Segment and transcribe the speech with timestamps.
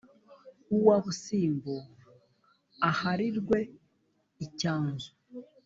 [0.75, 1.75] uwa busimbo
[2.89, 3.59] aharirwe
[4.45, 5.11] icyanzu